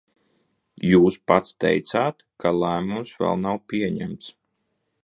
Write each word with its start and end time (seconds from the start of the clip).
Jūs 0.91 1.17
pats 1.31 1.53
teicāt, 1.65 2.27
ka 2.45 2.55
lēmums 2.63 3.13
vēl 3.21 3.39
nav 3.45 3.63
pieņemts. 3.73 4.35